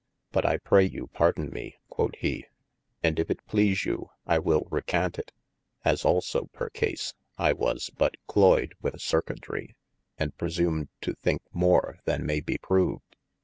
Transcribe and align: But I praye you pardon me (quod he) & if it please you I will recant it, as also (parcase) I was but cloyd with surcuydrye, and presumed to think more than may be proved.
But 0.31 0.47
I 0.47 0.57
praye 0.57 0.91
you 0.91 1.09
pardon 1.13 1.51
me 1.51 1.75
(quod 1.91 2.15
he) 2.17 2.47
& 2.77 3.03
if 3.03 3.29
it 3.29 3.45
please 3.45 3.85
you 3.85 4.09
I 4.25 4.39
will 4.39 4.67
recant 4.71 5.19
it, 5.19 5.31
as 5.85 6.03
also 6.03 6.45
(parcase) 6.45 7.13
I 7.37 7.53
was 7.53 7.91
but 7.95 8.15
cloyd 8.25 8.73
with 8.81 8.95
surcuydrye, 8.95 9.75
and 10.17 10.35
presumed 10.39 10.87
to 11.01 11.13
think 11.13 11.43
more 11.53 11.99
than 12.05 12.25
may 12.25 12.39
be 12.39 12.57
proved. 12.57 13.15